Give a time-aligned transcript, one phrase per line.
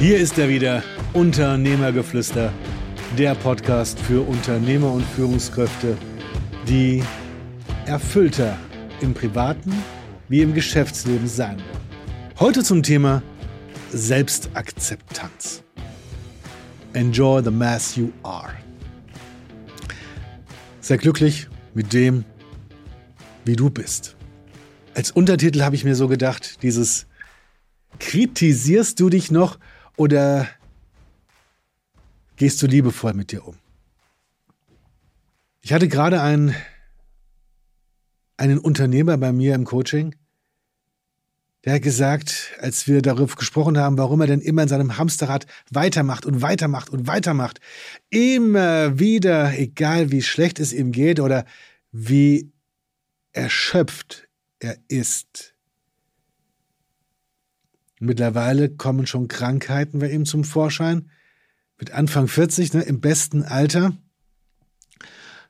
[0.00, 2.50] Hier ist er wieder, Unternehmergeflüster,
[3.18, 5.94] der Podcast für Unternehmer und Führungskräfte,
[6.66, 7.04] die
[7.84, 8.56] erfüllter
[9.02, 9.74] im privaten
[10.30, 12.38] wie im Geschäftsleben sein wollen.
[12.38, 13.22] Heute zum Thema
[13.92, 15.62] Selbstakzeptanz.
[16.94, 18.54] Enjoy the mass you are.
[20.80, 22.24] Sei glücklich mit dem,
[23.44, 24.16] wie du bist.
[24.94, 27.06] Als Untertitel habe ich mir so gedacht, dieses
[27.98, 29.58] Kritisierst du dich noch
[30.00, 30.48] oder
[32.36, 33.54] gehst du liebevoll mit dir um?
[35.60, 36.56] Ich hatte gerade einen,
[38.38, 40.14] einen Unternehmer bei mir im Coaching,
[41.66, 45.44] der hat gesagt, als wir darüber gesprochen haben, warum er denn immer in seinem Hamsterrad
[45.70, 47.60] weitermacht und weitermacht und weitermacht,
[48.08, 51.44] immer wieder, egal wie schlecht es ihm geht oder
[51.92, 52.50] wie
[53.32, 54.28] erschöpft
[54.60, 55.49] er ist.
[58.00, 61.10] Mittlerweile kommen schon Krankheiten bei ihm zum Vorschein.
[61.78, 63.92] Mit Anfang 40, ne, im besten Alter.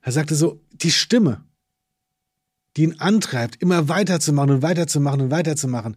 [0.03, 1.45] Er sagte so, die Stimme,
[2.77, 5.97] die ihn antreibt, immer weiterzumachen und weiterzumachen und weiterzumachen,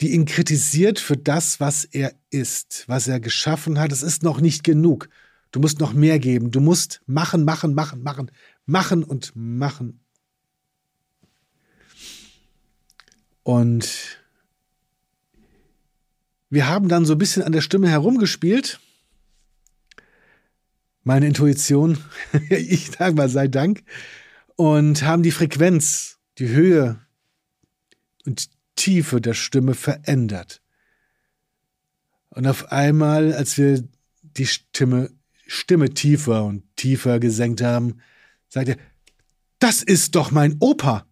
[0.00, 3.92] die ihn kritisiert für das, was er ist, was er geschaffen hat.
[3.92, 5.10] Es ist noch nicht genug.
[5.50, 6.50] Du musst noch mehr geben.
[6.50, 8.30] Du musst machen, machen, machen, machen,
[8.64, 10.00] machen und machen.
[13.42, 14.23] Und
[16.54, 18.78] wir haben dann so ein bisschen an der Stimme herumgespielt.
[21.02, 21.98] Meine Intuition,
[22.48, 23.82] ich sage mal, sei Dank.
[24.56, 27.00] Und haben die Frequenz, die Höhe
[28.24, 30.62] und Tiefe der Stimme verändert.
[32.30, 33.82] Und auf einmal, als wir
[34.22, 35.10] die Stimme,
[35.46, 38.00] Stimme tiefer und tiefer gesenkt haben,
[38.48, 38.76] sagt er,
[39.58, 41.04] das ist doch mein Opa.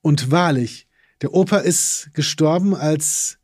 [0.00, 0.88] Und wahrlich,
[1.22, 3.38] der Opa ist gestorben, als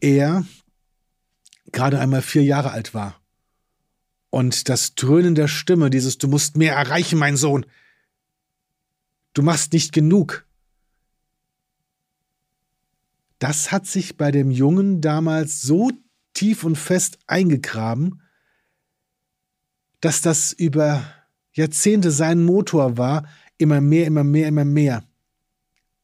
[0.00, 0.46] er
[1.72, 3.20] gerade einmal vier Jahre alt war.
[4.30, 7.66] Und das Dröhnen der Stimme, dieses Du musst mehr erreichen, mein Sohn.
[9.34, 10.46] Du machst nicht genug.
[13.40, 15.90] Das hat sich bei dem Jungen damals so
[16.34, 18.22] tief und fest eingegraben,
[20.00, 21.04] dass das über
[21.52, 25.04] Jahrzehnte sein Motor war, immer mehr, immer mehr, immer mehr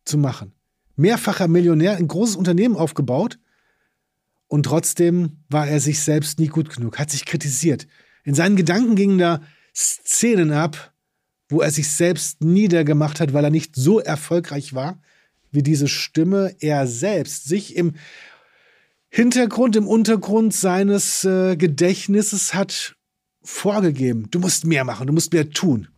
[0.08, 0.52] zu machen.
[0.96, 3.38] Mehrfacher Millionär, ein großes Unternehmen aufgebaut
[4.48, 7.86] und trotzdem war er sich selbst nie gut genug, hat sich kritisiert.
[8.24, 9.42] In seinen Gedanken gingen da
[9.74, 10.92] Szenen ab,
[11.48, 15.00] wo er sich selbst niedergemacht hat, weil er nicht so erfolgreich war,
[15.50, 17.94] wie diese Stimme er selbst sich im
[19.10, 22.96] Hintergrund, im Untergrund seines äh, Gedächtnisses hat
[23.42, 24.28] vorgegeben.
[24.30, 25.88] Du musst mehr machen, du musst mehr tun.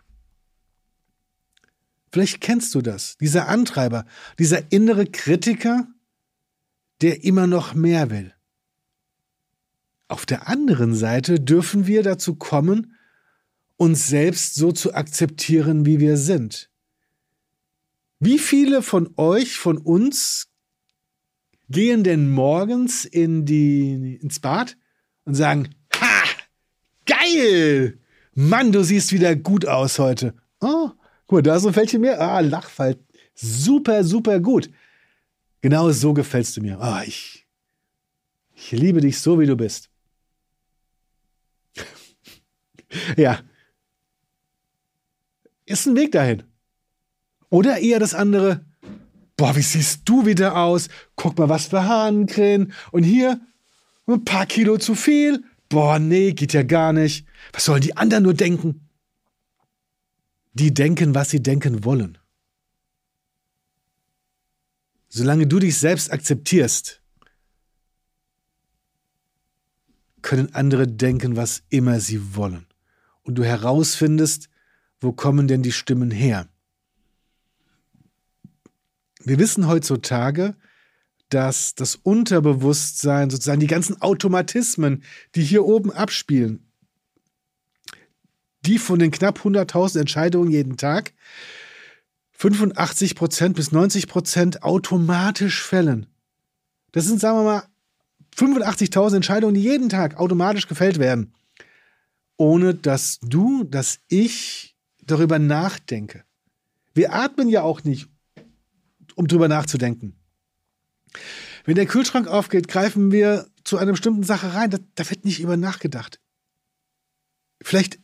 [2.13, 4.05] Vielleicht kennst du das, dieser Antreiber,
[4.39, 5.87] dieser innere Kritiker,
[7.01, 8.35] der immer noch mehr will.
[10.09, 12.97] Auf der anderen Seite dürfen wir dazu kommen,
[13.77, 16.69] uns selbst so zu akzeptieren, wie wir sind.
[18.19, 20.49] Wie viele von euch, von uns,
[21.71, 24.77] gehen denn morgens in die, ins Bad
[25.25, 26.25] und sagen, ha,
[27.07, 27.99] geil,
[28.35, 30.35] Mann, du siehst wieder gut aus heute.
[30.61, 30.91] Oh,
[31.31, 32.21] Guck mal, da so ein Fältchen mehr.
[32.21, 32.99] Ah, Lachfall.
[33.37, 34.69] Super, super gut.
[35.61, 36.81] Genau so gefällst du mir.
[36.81, 37.47] Ah, ich,
[38.53, 39.91] ich liebe dich so, wie du bist.
[43.17, 43.39] ja.
[45.67, 46.43] Ist ein Weg dahin.
[47.49, 48.67] Oder eher das andere.
[49.37, 50.89] Boah, wie siehst du wieder aus?
[51.15, 52.73] Guck mal, was für Hahnkrähen.
[52.91, 53.41] Und hier
[54.09, 55.45] ein paar Kilo zu viel.
[55.69, 57.25] Boah, nee, geht ja gar nicht.
[57.53, 58.90] Was sollen die anderen nur denken?
[60.53, 62.19] Die denken, was sie denken wollen.
[65.09, 67.01] Solange du dich selbst akzeptierst,
[70.23, 72.67] können andere denken, was immer sie wollen.
[73.23, 74.49] Und du herausfindest,
[75.01, 76.49] wo kommen denn die Stimmen her.
[79.25, 80.57] Wir wissen heutzutage,
[81.29, 85.05] dass das Unterbewusstsein, sozusagen die ganzen Automatismen,
[85.35, 86.70] die hier oben abspielen,
[88.67, 91.13] die von den knapp 100.000 Entscheidungen jeden Tag
[92.39, 96.07] 85% bis 90% automatisch fällen.
[96.93, 97.63] Das sind, sagen wir mal,
[98.37, 101.35] 85.000 Entscheidungen, die jeden Tag automatisch gefällt werden.
[102.37, 106.25] Ohne dass du, dass ich darüber nachdenke.
[106.95, 108.09] Wir atmen ja auch nicht,
[109.15, 110.17] um darüber nachzudenken.
[111.65, 114.71] Wenn der Kühlschrank aufgeht, greifen wir zu einer bestimmten Sache rein.
[114.71, 116.21] Da, da wird nicht über nachgedacht.
[117.63, 117.99] Vielleicht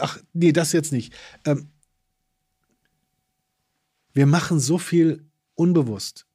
[0.00, 1.14] ach, nee, das jetzt nicht.
[1.44, 1.70] Ähm,
[4.12, 5.24] wir machen so viel
[5.54, 6.26] unbewusst.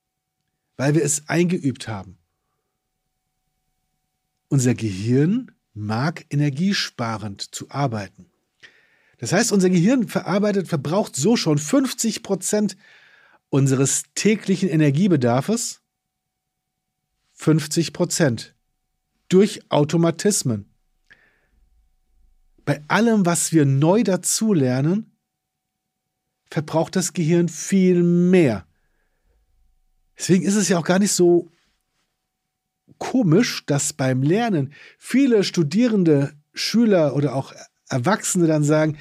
[0.80, 2.18] weil wir es eingeübt haben.
[4.48, 8.28] Unser Gehirn mag energiesparend zu arbeiten.
[9.18, 12.78] Das heißt, unser Gehirn verarbeitet, verbraucht so schon 50 Prozent
[13.50, 15.82] unseres täglichen Energiebedarfs.
[17.34, 18.56] 50 Prozent.
[19.28, 20.69] Durch Automatismen.
[22.70, 25.12] Bei allem, was wir neu dazulernen,
[26.52, 28.64] verbraucht das Gehirn viel mehr.
[30.16, 31.50] Deswegen ist es ja auch gar nicht so
[33.00, 37.54] komisch, dass beim Lernen viele Studierende, Schüler oder auch
[37.90, 39.00] Erwachsene dann sagen,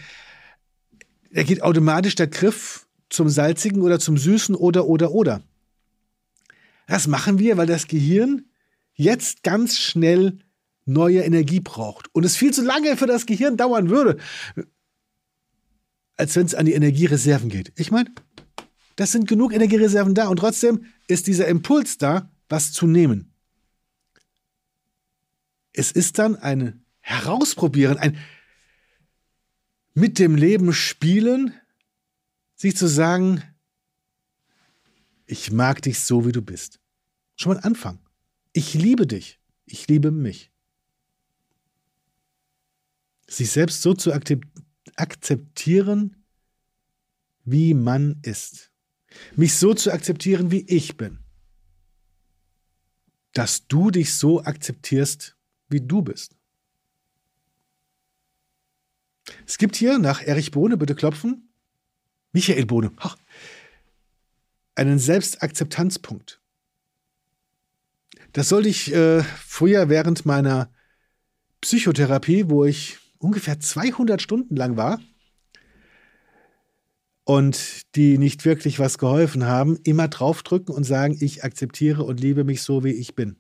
[1.31, 5.43] da geht automatisch der Griff zum Salzigen oder zum Süßen oder oder oder.
[6.87, 8.47] Das machen wir, weil das Gehirn
[8.94, 10.38] jetzt ganz schnell
[10.88, 14.19] neue Energie braucht und es viel zu lange für das Gehirn dauern würde,
[16.17, 17.73] als wenn es an die Energiereserven geht.
[17.76, 18.11] Ich meine,
[18.96, 23.32] das sind genug Energiereserven da und trotzdem ist dieser Impuls da, was zu nehmen.
[25.73, 28.19] Es ist dann ein Herausprobieren, ein
[29.94, 31.52] mit dem Leben spielen,
[32.55, 33.43] sich zu sagen,
[35.26, 36.81] ich mag dich so, wie du bist.
[37.37, 37.99] Schon mal Anfang.
[38.52, 39.41] Ich liebe dich.
[39.67, 40.50] Ich liebe mich.
[43.28, 44.12] Sich selbst so zu
[44.96, 46.25] akzeptieren,
[47.44, 48.72] wie man ist.
[49.36, 51.19] Mich so zu akzeptieren, wie ich bin.
[53.32, 55.36] Dass du dich so akzeptierst,
[55.69, 56.36] wie du bist.
[59.46, 61.52] Es gibt hier nach Erich Bohne, bitte klopfen,
[62.32, 63.16] Michael Bohne, ach,
[64.74, 66.40] einen Selbstakzeptanzpunkt.
[68.32, 70.72] Das sollte ich äh, früher während meiner
[71.60, 75.00] Psychotherapie, wo ich ungefähr 200 Stunden lang war
[77.25, 82.44] und die nicht wirklich was geholfen haben, immer draufdrücken und sagen, ich akzeptiere und liebe
[82.44, 83.37] mich so, wie ich bin.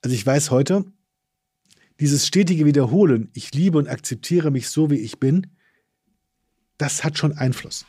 [0.00, 0.84] Also ich weiß heute,
[2.00, 5.48] dieses stetige Wiederholen, ich liebe und akzeptiere mich so, wie ich bin,
[6.78, 7.84] das hat schon Einfluss.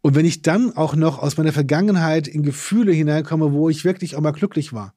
[0.00, 4.16] Und wenn ich dann auch noch aus meiner Vergangenheit in Gefühle hineinkomme, wo ich wirklich
[4.16, 4.94] auch mal glücklich war,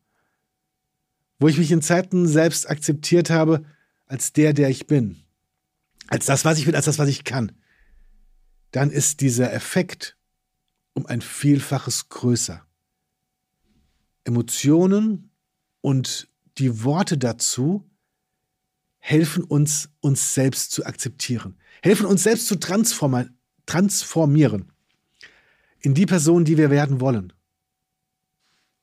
[1.40, 3.66] wo ich mich in Zeiten selbst akzeptiert habe
[4.06, 5.24] als der, der ich bin,
[6.08, 7.52] als das, was ich bin, als das, was ich kann,
[8.72, 10.18] dann ist dieser Effekt
[10.94, 12.66] um ein Vielfaches größer.
[14.24, 15.32] Emotionen
[15.82, 17.90] und die Worte dazu
[19.00, 24.72] helfen uns, uns selbst zu akzeptieren, helfen uns selbst zu transformieren
[25.80, 27.34] in die Person, die wir werden wollen.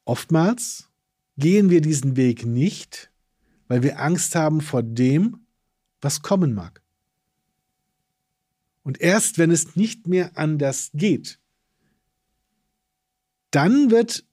[0.05, 0.89] Oftmals
[1.43, 3.11] gehen wir diesen Weg nicht,
[3.67, 5.45] weil wir Angst haben vor dem,
[6.01, 6.83] was kommen mag.
[8.85, 11.41] Und erst wenn es nicht mehr anders geht,
[13.51, 14.25] dann wird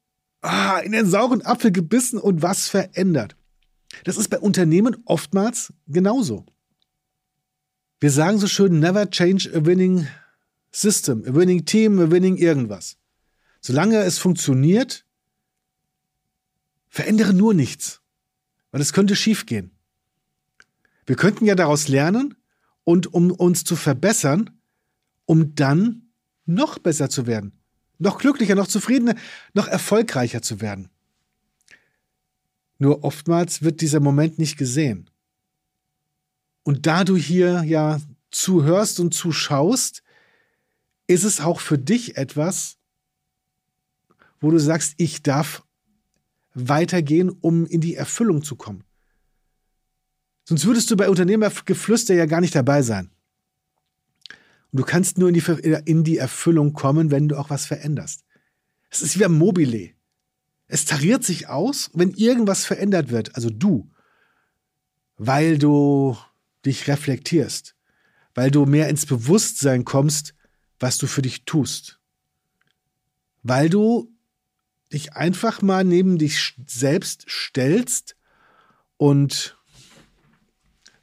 [0.41, 3.35] ah, in den sauren Apfel gebissen und was verändert.
[4.03, 6.45] Das ist bei Unternehmen oftmals genauso.
[7.99, 10.07] Wir sagen so schön, never change a winning
[10.71, 12.97] system, a winning team, a winning irgendwas.
[13.61, 15.05] Solange es funktioniert,
[16.89, 18.01] verändere nur nichts,
[18.71, 19.71] weil es könnte schiefgehen.
[21.05, 22.35] Wir könnten ja daraus lernen
[22.83, 24.49] und um uns zu verbessern,
[25.25, 26.11] um dann
[26.45, 27.59] noch besser zu werden
[27.99, 29.15] noch glücklicher, noch zufriedener,
[29.53, 30.89] noch erfolgreicher zu werden.
[32.79, 35.09] Nur oftmals wird dieser Moment nicht gesehen.
[36.63, 37.99] Und da du hier ja
[38.31, 40.01] zuhörst und zuschaust,
[41.07, 42.77] ist es auch für dich etwas,
[44.39, 45.63] wo du sagst, ich darf
[46.53, 48.83] weitergehen, um in die Erfüllung zu kommen.
[50.45, 53.11] Sonst würdest du bei Unternehmergeflüster ja gar nicht dabei sein.
[54.71, 55.43] Und du kannst nur in die,
[55.85, 58.23] in die Erfüllung kommen, wenn du auch was veränderst.
[58.89, 59.91] Es ist wie ein Mobile.
[60.67, 63.89] Es tariert sich aus, wenn irgendwas verändert wird, also du,
[65.17, 66.15] weil du
[66.65, 67.75] dich reflektierst,
[68.35, 70.35] weil du mehr ins Bewusstsein kommst,
[70.79, 71.99] was du für dich tust,
[73.41, 74.11] weil du
[74.93, 78.15] dich einfach mal neben dich selbst stellst
[78.97, 79.57] und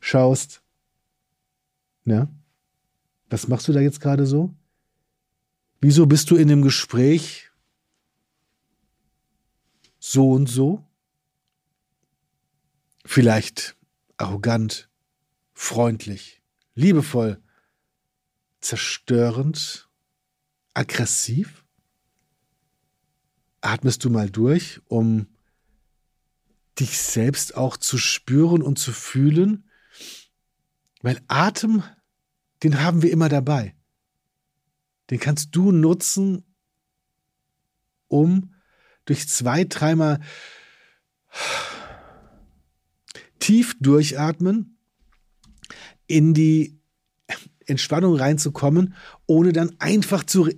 [0.01, 0.63] schaust,
[2.05, 2.29] ne?
[3.29, 4.55] Was machst du da jetzt gerade so?
[5.81, 7.51] Wieso bist du in dem Gespräch
[9.99, 10.85] so und so?
[13.05, 13.77] Vielleicht
[14.17, 14.89] arrogant,
[15.55, 16.43] freundlich,
[16.75, 17.43] liebevoll,
[18.61, 19.89] zerstörend,
[20.75, 21.66] aggressiv?
[23.67, 25.27] Atmest du mal durch, um
[26.79, 29.69] dich selbst auch zu spüren und zu fühlen?
[31.03, 31.83] Weil Atem
[32.63, 33.75] den haben wir immer dabei.
[35.11, 36.43] den kannst du nutzen,
[38.09, 38.55] um
[39.05, 40.21] durch zwei, dreimal
[43.39, 44.79] tief durchatmen,
[46.09, 46.81] in die
[47.67, 48.95] Entspannung reinzukommen,
[49.27, 50.55] ohne dann einfach zu re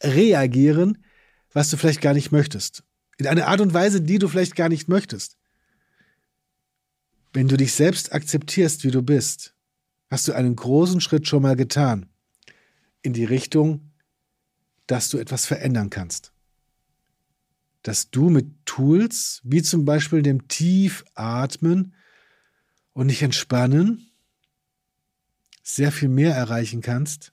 [0.00, 1.04] reagieren,
[1.52, 2.84] was du vielleicht gar nicht möchtest.
[3.16, 5.36] In einer Art und Weise, die du vielleicht gar nicht möchtest.
[7.32, 9.54] Wenn du dich selbst akzeptierst, wie du bist,
[10.10, 12.08] hast du einen großen Schritt schon mal getan
[13.02, 13.92] in die Richtung,
[14.86, 16.32] dass du etwas verändern kannst.
[17.82, 21.94] Dass du mit Tools, wie zum Beispiel dem Tiefatmen
[22.92, 24.10] und dich entspannen,
[25.62, 27.32] sehr viel mehr erreichen kannst,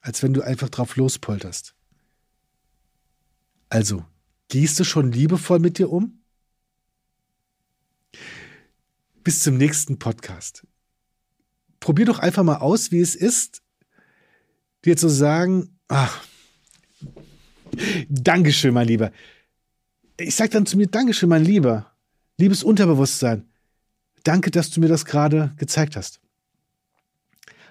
[0.00, 1.74] als wenn du einfach drauf lospolterst.
[3.72, 4.04] Also,
[4.48, 6.20] gehst du schon liebevoll mit dir um?
[9.24, 10.66] Bis zum nächsten Podcast.
[11.80, 13.62] Probier doch einfach mal aus, wie es ist,
[14.84, 16.22] dir zu sagen, ach,
[18.10, 19.10] Dankeschön, mein Lieber.
[20.18, 21.96] Ich sag dann zu mir, Dankeschön, mein Lieber.
[22.36, 23.48] Liebes Unterbewusstsein.
[24.22, 26.20] Danke, dass du mir das gerade gezeigt hast.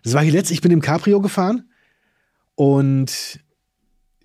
[0.02, 1.70] Das war hier letztlich, ich bin im Cabrio gefahren
[2.56, 3.40] und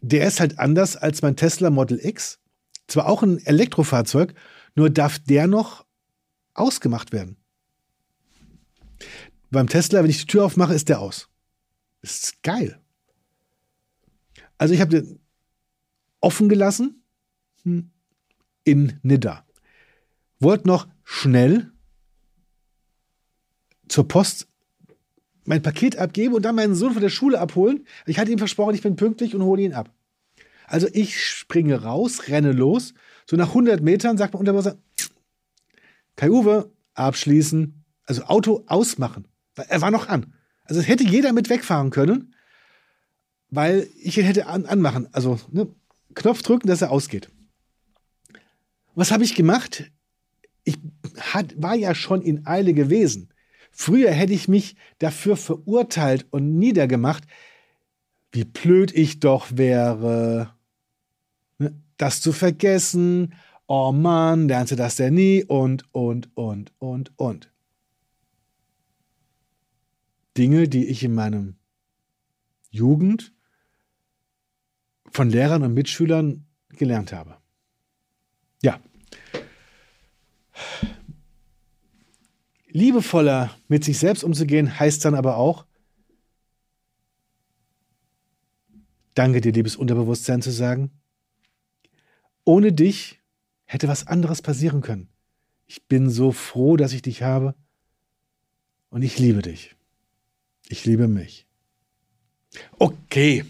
[0.08, 2.38] der ist halt anders als mein Tesla Model X.
[2.86, 4.34] Zwar auch ein Elektrofahrzeug,
[4.75, 5.84] nur darf der noch
[6.54, 7.36] ausgemacht werden.
[9.50, 11.28] Beim Tesla, wenn ich die Tür aufmache, ist der aus.
[12.02, 12.80] Ist geil.
[14.58, 15.20] Also ich habe den
[16.20, 17.02] offen gelassen
[17.62, 17.90] hm,
[18.64, 19.44] in Nidda.
[20.38, 21.72] Wollte noch schnell
[23.88, 24.48] zur Post
[25.44, 27.86] mein Paket abgeben und dann meinen Sohn von der Schule abholen.
[28.04, 29.95] Ich hatte ihm versprochen, ich bin pünktlich und hole ihn ab.
[30.66, 32.94] Also ich springe raus, renne los.
[33.26, 34.78] So nach 100 Metern sagt man Unterwasser,
[36.16, 37.85] Kai Uwe, abschließen.
[38.04, 39.28] Also Auto ausmachen.
[39.56, 40.35] Er war noch an.
[40.64, 42.35] Also es hätte jeder mit wegfahren können,
[43.50, 45.08] weil ich ihn hätte an, anmachen.
[45.12, 45.68] Also ne,
[46.14, 47.30] Knopf drücken, dass er ausgeht.
[48.94, 49.90] Was habe ich gemacht?
[50.64, 50.78] Ich
[51.18, 53.32] hat, war ja schon in Eile gewesen.
[53.70, 57.25] Früher hätte ich mich dafür verurteilt und niedergemacht,
[58.32, 60.55] wie blöd ich doch wäre,
[61.96, 63.34] das zu vergessen.
[63.66, 65.44] Oh Mann, lernst du das denn nie?
[65.44, 67.52] Und, und, und, und, und.
[70.36, 71.56] Dinge, die ich in meinem
[72.70, 73.32] Jugend
[75.10, 77.38] von Lehrern und Mitschülern gelernt habe.
[78.62, 78.78] Ja
[82.76, 85.64] liebevoller mit sich selbst umzugehen, heißt dann aber auch,
[89.14, 90.90] Danke dir, liebes Unterbewusstsein, zu sagen.
[92.46, 93.20] Ohne dich
[93.66, 95.10] hätte was anderes passieren können.
[95.66, 97.54] Ich bin so froh, dass ich dich habe.
[98.88, 99.76] Und ich liebe dich.
[100.68, 101.46] Ich liebe mich.
[102.78, 103.44] Okay.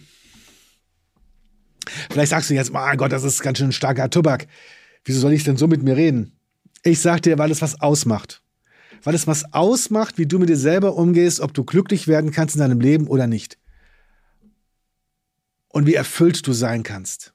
[2.10, 4.48] Vielleicht sagst du jetzt, mein Gott, das ist ganz schön starker Tobak.
[5.04, 6.32] Wieso soll ich denn so mit mir reden?
[6.82, 8.42] Ich sag dir, weil es was ausmacht
[9.06, 12.56] weil es was ausmacht, wie du mit dir selber umgehst, ob du glücklich werden kannst
[12.56, 13.56] in deinem Leben oder nicht.
[15.68, 17.32] Und wie erfüllt du sein kannst.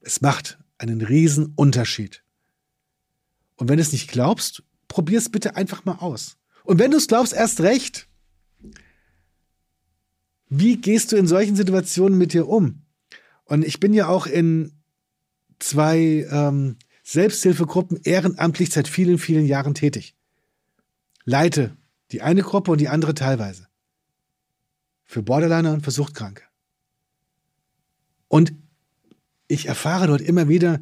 [0.00, 2.22] Es macht einen riesen Unterschied.
[3.56, 6.36] Und wenn du es nicht glaubst, probier es bitte einfach mal aus.
[6.64, 8.08] Und wenn du es glaubst, erst recht.
[10.48, 12.82] Wie gehst du in solchen Situationen mit dir um?
[13.44, 14.72] Und ich bin ja auch in
[15.58, 20.14] zwei ähm, Selbsthilfegruppen ehrenamtlich seit vielen, vielen Jahren tätig.
[21.24, 21.76] Leite
[22.10, 23.66] die eine Gruppe und die andere teilweise.
[25.04, 26.42] Für Borderliner und für Suchtkranke.
[28.28, 28.52] Und
[29.48, 30.80] ich erfahre dort immer wieder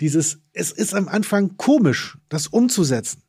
[0.00, 3.22] dieses, es ist am Anfang komisch, das umzusetzen.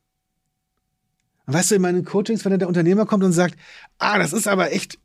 [1.46, 3.58] Und weißt du, in meinen Coachings, wenn der Unternehmer kommt und sagt,
[3.98, 4.98] ah, das ist aber echt,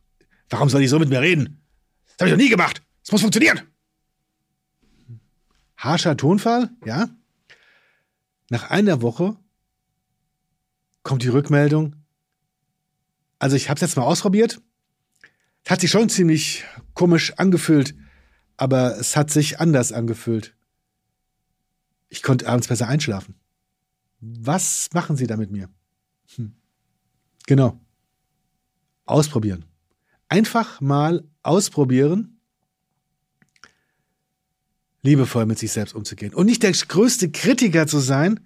[0.49, 1.61] warum soll ich so mit mir reden?
[2.05, 2.81] Das habe ich noch nie gemacht.
[3.03, 3.61] Das muss funktionieren
[5.85, 7.09] harscher Tonfall, ja.
[8.49, 9.37] Nach einer Woche
[11.03, 11.95] kommt die Rückmeldung.
[13.39, 14.61] Also ich habe es jetzt mal ausprobiert.
[15.63, 16.63] Es hat sich schon ziemlich
[16.93, 17.95] komisch angefühlt,
[18.57, 20.55] aber es hat sich anders angefühlt.
[22.09, 23.35] Ich konnte abends besser einschlafen.
[24.19, 25.69] Was machen Sie da mit mir?
[26.35, 26.55] Hm.
[27.45, 27.79] Genau.
[29.05, 29.65] Ausprobieren.
[30.29, 32.35] Einfach mal ausprobieren
[35.05, 38.41] liebevoll mit sich selbst umzugehen und nicht der größte Kritiker zu sein,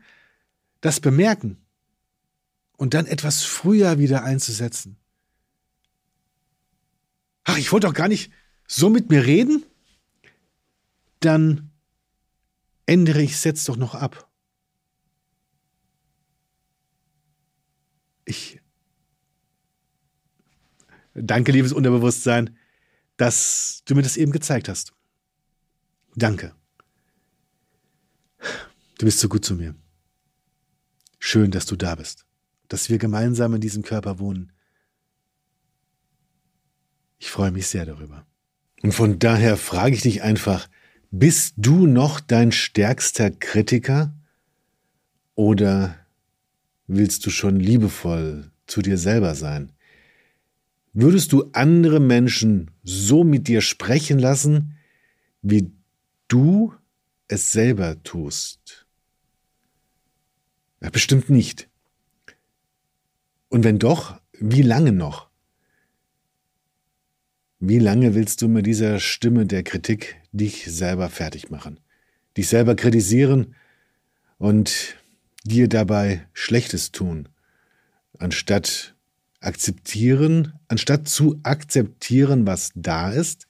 [0.81, 1.57] das bemerken
[2.77, 4.97] und dann etwas früher wieder einzusetzen.
[7.45, 8.31] Ach, ich wollte doch gar nicht
[8.67, 9.63] so mit mir reden?
[11.19, 11.71] Dann
[12.85, 14.29] ändere ich es jetzt doch noch ab.
[18.25, 18.61] Ich
[21.13, 22.57] danke, liebes Unterbewusstsein.
[23.17, 24.93] dass du mir das eben gezeigt hast.
[26.15, 26.55] Danke.
[28.97, 29.75] Du bist so gut zu mir.
[31.19, 32.25] Schön, dass du da bist,
[32.69, 34.53] dass wir gemeinsam in diesem Körper wohnen.
[37.17, 38.25] Ich freue mich sehr darüber.
[38.81, 40.69] Und von daher frage ich dich einfach,
[41.11, 44.13] bist du noch dein stärkster Kritiker
[45.35, 45.97] oder
[46.87, 49.71] willst du schon liebevoll zu dir selber sein?
[50.93, 54.75] Würdest du andere Menschen so mit dir sprechen lassen,
[55.41, 55.71] wie
[56.27, 56.73] du
[57.27, 58.87] es selber tust?
[60.81, 61.69] Ja, bestimmt nicht.
[63.49, 65.29] Und wenn doch, wie lange noch?
[67.59, 71.79] Wie lange willst du mit dieser Stimme der Kritik dich selber fertig machen?
[72.37, 73.55] Dich selber kritisieren
[74.37, 74.95] und
[75.43, 77.29] dir dabei Schlechtes tun,
[78.17, 78.95] anstatt
[79.41, 83.47] akzeptieren, anstatt zu akzeptieren, was da ist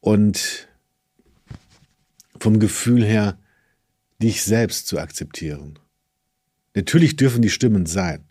[0.00, 0.68] und
[2.38, 3.38] vom Gefühl her
[4.22, 5.78] dich selbst zu akzeptieren.
[6.74, 8.24] Natürlich dürfen die Stimmen sein.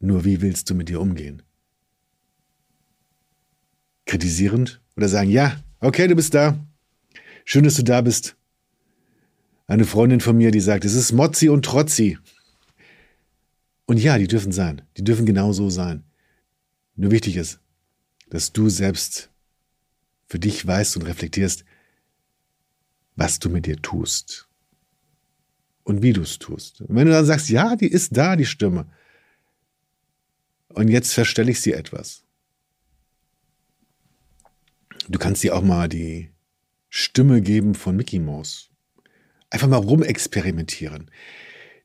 [0.00, 1.42] Nur wie willst du mit dir umgehen?
[4.06, 6.58] Kritisierend oder sagen, ja, okay, du bist da.
[7.44, 8.36] Schön, dass du da bist.
[9.66, 12.18] Eine Freundin von mir, die sagt, es ist Mozzi und Trotzi.
[13.86, 14.82] Und ja, die dürfen sein.
[14.96, 16.04] Die dürfen genau so sein.
[16.96, 17.60] Nur wichtig ist,
[18.30, 19.30] dass du selbst
[20.26, 21.64] für dich weißt und reflektierst,
[23.16, 24.48] was du mit dir tust.
[25.82, 26.80] Und wie du es tust.
[26.80, 28.86] Und wenn du dann sagst, ja, die ist da, die Stimme.
[30.68, 32.23] Und jetzt verstelle ich sie etwas.
[35.08, 36.30] Du kannst dir auch mal die
[36.88, 38.70] Stimme geben von Mickey Mouse.
[39.50, 41.10] Einfach mal rumexperimentieren.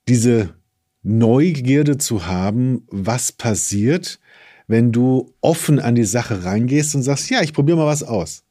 [0.07, 0.55] Diese
[1.01, 4.19] Neugierde zu haben, was passiert,
[4.67, 8.43] wenn du offen an die Sache reingehst und sagst, ja, ich probiere mal was aus.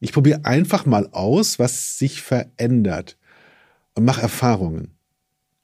[0.00, 3.16] Ich probiere einfach mal aus, was sich verändert
[3.94, 4.96] und mache Erfahrungen.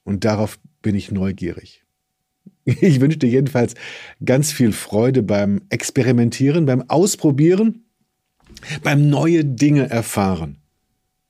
[0.04, 1.84] Und darauf bin ich neugierig.
[2.80, 3.74] Ich wünsche dir jedenfalls
[4.24, 7.84] ganz viel Freude beim Experimentieren, beim Ausprobieren,
[8.82, 10.58] beim neue Dinge erfahren.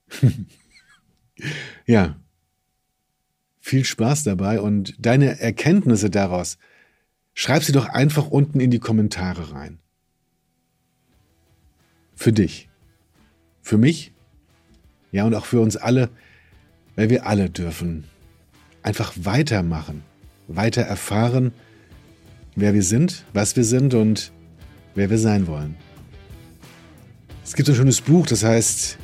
[1.85, 2.19] ja,
[3.59, 6.57] viel Spaß dabei und deine Erkenntnisse daraus,
[7.33, 9.79] schreib sie doch einfach unten in die Kommentare rein.
[12.15, 12.69] Für dich.
[13.61, 14.11] Für mich.
[15.11, 16.09] Ja, und auch für uns alle,
[16.95, 18.03] weil wir alle dürfen
[18.81, 20.03] einfach weitermachen,
[20.47, 21.51] weiter erfahren,
[22.55, 24.31] wer wir sind, was wir sind und
[24.95, 25.75] wer wir sein wollen.
[27.43, 28.97] Es gibt ein schönes Buch, das heißt,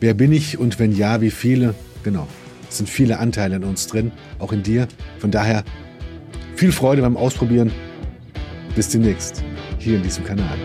[0.00, 1.74] wer bin ich und wenn ja, wie viele?
[2.02, 2.26] Genau.
[2.68, 4.86] Es sind viele Anteile in uns drin, auch in dir.
[5.18, 5.64] Von daher
[6.54, 7.72] viel Freude beim Ausprobieren.
[8.76, 9.42] Bis demnächst
[9.78, 10.56] hier in diesem Kanal.